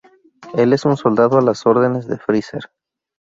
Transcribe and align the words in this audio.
El 0.55 0.73
es 0.73 0.83
un 0.85 0.97
soldado 0.97 1.37
a 1.37 1.43
las 1.43 1.67
órdenes 1.67 2.07
de 2.07 2.17
Freezer. 2.17 2.71